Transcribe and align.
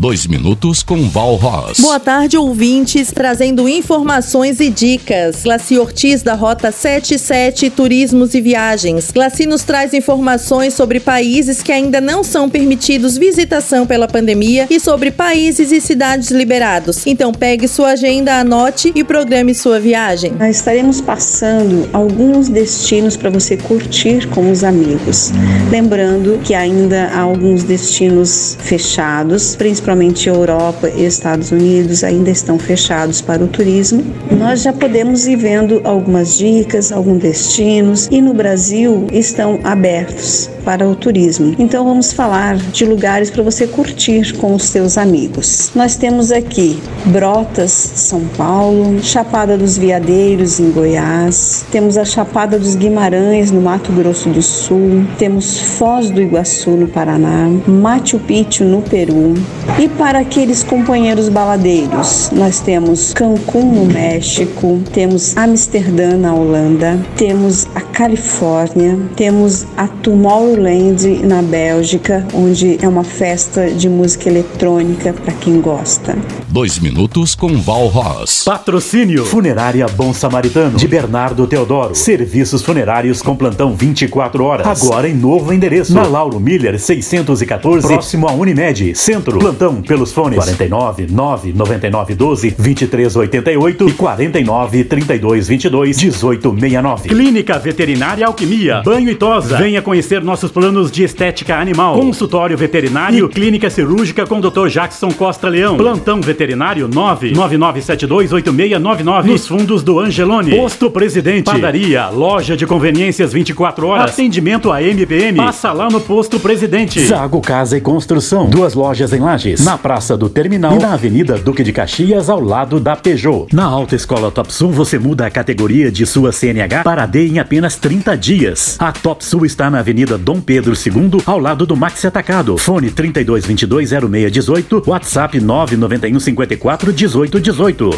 Dois 0.00 0.26
minutos 0.26 0.82
com 0.82 1.10
Val 1.10 1.34
Ross. 1.34 1.78
Boa 1.78 2.00
tarde, 2.00 2.38
ouvintes, 2.38 3.12
trazendo 3.12 3.68
informações 3.68 4.58
e 4.58 4.70
dicas. 4.70 5.42
Glaci 5.42 5.78
Ortiz 5.78 6.22
da 6.22 6.32
Rota 6.32 6.72
77 6.72 7.68
Turismos 7.68 8.32
e 8.32 8.40
Viagens. 8.40 9.10
Glaci 9.10 9.44
nos 9.44 9.62
traz 9.62 9.92
informações 9.92 10.72
sobre 10.72 11.00
países 11.00 11.62
que 11.62 11.70
ainda 11.70 12.00
não 12.00 12.24
são 12.24 12.48
permitidos 12.48 13.18
visitação 13.18 13.86
pela 13.86 14.08
pandemia 14.08 14.66
e 14.70 14.80
sobre 14.80 15.10
países 15.10 15.70
e 15.70 15.82
cidades 15.82 16.30
liberados. 16.30 17.06
Então 17.06 17.30
pegue 17.30 17.68
sua 17.68 17.90
agenda, 17.90 18.40
anote 18.40 18.90
e 18.94 19.04
programe 19.04 19.54
sua 19.54 19.78
viagem. 19.78 20.32
Nós 20.38 20.56
estaremos 20.56 21.02
passando 21.02 21.90
alguns 21.92 22.48
destinos 22.48 23.18
para 23.18 23.28
você 23.28 23.54
curtir 23.54 24.26
com 24.28 24.50
os 24.50 24.64
amigos. 24.64 25.30
Lembrando 25.70 26.40
que 26.42 26.54
ainda 26.54 27.10
há 27.12 27.20
alguns 27.20 27.64
destinos 27.64 28.56
fechados, 28.62 29.56
principalmente 29.56 29.89
principalmente 29.90 30.28
Europa 30.28 30.88
e 30.88 31.04
Estados 31.04 31.50
Unidos, 31.50 32.04
ainda 32.04 32.30
estão 32.30 32.58
fechados 32.58 33.20
para 33.20 33.42
o 33.42 33.48
turismo. 33.48 34.04
Nós 34.30 34.62
já 34.62 34.72
podemos 34.72 35.26
ir 35.26 35.36
vendo 35.36 35.80
algumas 35.82 36.38
dicas, 36.38 36.92
alguns 36.92 37.18
destinos 37.18 38.06
e 38.10 38.22
no 38.22 38.32
Brasil 38.32 39.06
estão 39.12 39.58
abertos 39.64 40.48
para 40.64 40.86
o 40.86 40.94
turismo. 40.94 41.54
Então 41.58 41.84
vamos 41.84 42.12
falar 42.12 42.56
de 42.56 42.84
lugares 42.84 43.30
para 43.30 43.42
você 43.42 43.66
curtir 43.66 44.36
com 44.36 44.54
os 44.54 44.64
seus 44.64 44.96
amigos. 44.96 45.72
Nós 45.74 45.96
temos 45.96 46.30
aqui 46.30 46.78
Brotas, 47.06 47.70
São 47.70 48.20
Paulo, 48.36 49.02
Chapada 49.02 49.56
dos 49.56 49.76
Veadeiros 49.76 50.60
em 50.60 50.70
Goiás, 50.70 51.64
temos 51.72 51.96
a 51.96 52.04
Chapada 52.04 52.58
dos 52.58 52.74
Guimarães 52.74 53.50
no 53.50 53.60
Mato 53.60 53.90
Grosso 53.92 54.28
do 54.28 54.42
Sul, 54.42 55.04
temos 55.18 55.58
Foz 55.58 56.10
do 56.10 56.20
Iguaçu 56.20 56.70
no 56.70 56.86
Paraná, 56.86 57.48
Machu 57.66 58.18
Picchu 58.18 58.64
no 58.64 58.82
Peru. 58.82 59.34
E 59.80 59.88
para 59.88 60.18
aqueles 60.18 60.62
companheiros 60.62 61.30
baladeiros, 61.30 62.30
nós 62.34 62.60
temos 62.60 63.14
Cancún 63.14 63.72
no 63.72 63.86
México, 63.86 64.78
temos 64.92 65.34
Amsterdã 65.38 66.18
na 66.18 66.34
Holanda, 66.34 67.00
temos 67.16 67.66
a 67.74 67.80
Califórnia, 67.80 68.98
temos 69.16 69.66
a 69.78 69.88
Tomorrowland 69.88 71.26
na 71.26 71.40
Bélgica, 71.40 72.26
onde 72.34 72.78
é 72.84 72.86
uma 72.86 73.02
festa 73.02 73.70
de 73.70 73.88
música 73.88 74.28
eletrônica 74.28 75.14
para 75.14 75.32
quem 75.32 75.62
gosta. 75.62 76.14
Dois 76.46 76.78
minutos 76.78 77.34
com 77.34 77.56
Val 77.56 77.86
Ross. 77.86 78.44
Patrocínio 78.44 79.24
Funerária 79.24 79.86
Bom 79.86 80.12
Samaritano 80.12 80.76
de 80.76 80.86
Bernardo 80.86 81.46
Teodoro. 81.46 81.94
Serviços 81.94 82.60
funerários 82.60 83.22
com 83.22 83.34
plantão 83.34 83.74
24 83.74 84.44
horas. 84.44 84.66
Agora 84.82 85.08
em 85.08 85.14
novo 85.14 85.54
endereço. 85.54 85.94
Na 85.94 86.02
Lauro 86.02 86.38
Miller 86.38 86.78
614, 86.78 87.86
próximo 87.86 88.28
à 88.28 88.32
Unimed. 88.32 88.94
Centro. 88.94 89.38
Plantão 89.38 89.69
pelos 89.76 90.12
fones 90.12 90.36
49 90.36 91.06
9 91.10 91.52
99 91.52 92.14
12 92.14 92.54
23 92.58 93.16
88 93.16 93.88
e 93.88 93.92
49 93.92 94.84
32 94.84 95.48
22 95.48 95.98
18 95.98 96.50
69. 96.50 97.08
Clínica 97.08 97.58
Veterinária 97.58 98.26
Alquimia. 98.26 98.82
Banho 98.84 99.10
e 99.10 99.14
tosa. 99.14 99.56
Venha 99.56 99.82
conhecer 99.82 100.22
nossos 100.22 100.50
planos 100.50 100.90
de 100.90 101.04
estética 101.04 101.56
animal. 101.56 101.94
Consultório 101.94 102.56
veterinário. 102.56 103.26
E 103.26 103.28
clínica 103.28 103.70
cirúrgica 103.70 104.26
com 104.26 104.40
Dr. 104.40 104.68
Jackson 104.68 105.10
Costa 105.12 105.48
Leão. 105.48 105.76
Plantão 105.76 106.20
veterinário 106.20 106.88
999728699. 106.88 109.24
Nos 109.24 109.46
fundos 109.46 109.82
do 109.82 109.98
Angelone. 109.98 110.56
Posto 110.56 110.90
Presidente. 110.90 111.44
Padaria. 111.44 112.08
Loja 112.08 112.56
de 112.56 112.66
conveniências 112.66 113.32
24 113.32 113.86
horas. 113.86 114.12
Atendimento 114.12 114.72
a 114.72 114.82
MPM. 114.82 115.36
Passa 115.36 115.72
lá 115.72 115.88
no 115.88 116.00
Posto 116.00 116.40
Presidente. 116.40 117.00
Zago 117.00 117.40
Casa 117.40 117.76
e 117.76 117.80
Construção. 117.80 118.48
Duas 118.48 118.74
lojas 118.74 119.12
em 119.12 119.20
Lages. 119.20 119.59
Na 119.62 119.76
Praça 119.76 120.16
do 120.16 120.30
Terminal 120.30 120.74
e 120.74 120.78
na 120.78 120.94
Avenida 120.94 121.36
Duque 121.36 121.62
de 121.62 121.70
Caxias, 121.70 122.30
ao 122.30 122.40
lado 122.40 122.80
da 122.80 122.96
Peugeot. 122.96 123.48
Na 123.52 123.64
Alta 123.64 123.94
Escola 123.94 124.30
Top 124.30 124.50
Sul, 124.50 124.70
você 124.70 124.98
muda 124.98 125.26
a 125.26 125.30
categoria 125.30 125.92
de 125.92 126.06
sua 126.06 126.32
CNH 126.32 126.82
para 126.82 127.04
D 127.04 127.26
em 127.26 127.38
apenas 127.38 127.76
30 127.76 128.16
dias. 128.16 128.76
A 128.78 128.90
Top 128.90 129.22
Sul 129.22 129.44
está 129.44 129.68
na 129.68 129.80
Avenida 129.80 130.16
Dom 130.16 130.40
Pedro 130.40 130.72
II, 130.72 131.20
ao 131.26 131.38
lado 131.38 131.66
do 131.66 131.76
Maxi 131.76 132.06
Atacado. 132.06 132.56
Fone 132.56 132.90
32220618, 132.90 134.88
WhatsApp 134.88 135.38
991541818. 135.38 137.94